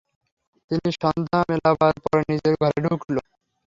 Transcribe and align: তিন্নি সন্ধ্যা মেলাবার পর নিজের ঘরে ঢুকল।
তিন্নি 0.71 0.91
সন্ধ্যা 0.95 1.39
মেলাবার 1.49 1.95
পর 2.03 2.17
নিজের 2.29 2.53
ঘরে 2.61 2.79
ঢুকল। 2.85 3.15